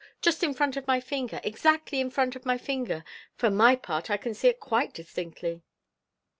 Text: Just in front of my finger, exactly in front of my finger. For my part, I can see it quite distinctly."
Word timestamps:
Just 0.19 0.41
in 0.41 0.55
front 0.55 0.77
of 0.77 0.87
my 0.87 0.99
finger, 0.99 1.39
exactly 1.43 1.99
in 1.99 2.09
front 2.09 2.35
of 2.35 2.43
my 2.43 2.57
finger. 2.57 3.03
For 3.35 3.51
my 3.51 3.75
part, 3.75 4.09
I 4.09 4.17
can 4.17 4.33
see 4.33 4.47
it 4.47 4.59
quite 4.59 4.95
distinctly." 4.95 5.61